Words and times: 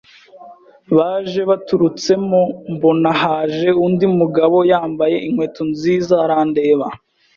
baje 0.97 1.41
baturutsemo 1.49 2.41
mbona 2.73 3.09
haje 3.21 3.69
undi 3.85 4.05
mugabo 4.19 4.57
yambaye 4.71 5.17
inkweto 5.27 5.61
nziza 5.71 6.13
arandeba 6.25 6.87